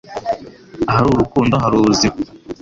Ahari 0.89 1.07
urukundo 1.11 1.53
hari 1.63 1.75
ubuzima.” 1.77 2.17